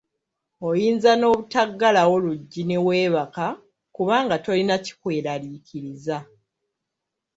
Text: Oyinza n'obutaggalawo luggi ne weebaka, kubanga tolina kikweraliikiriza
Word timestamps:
Oyinza 0.69 1.11
n'obutaggalawo 1.17 2.15
luggi 2.25 2.61
ne 2.65 2.77
weebaka, 2.85 3.45
kubanga 3.95 4.35
tolina 4.45 4.75
kikweraliikiriza 4.85 6.17